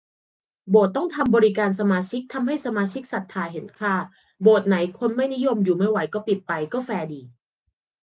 [0.69, 3.93] โบสถ์ต้องทำบริการสมาชิกทำให้สมาชิกศรัทธาเห็นค่า
[4.41, 7.21] โบสถ์ไหนคนไม่นิยมอยู่ไม่ไหวก็ปิดไป ก็แฟร์ดี